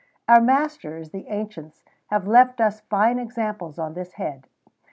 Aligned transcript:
Our 0.27 0.41
masters, 0.41 1.11
the 1.11 1.27
ancients, 1.27 1.83
have 2.07 2.25
left 2.27 2.59
us 2.59 2.81
fine 2.89 3.19
examples 3.19 3.77
on 3.77 3.93
this 3.93 4.13
head. 4.13 4.47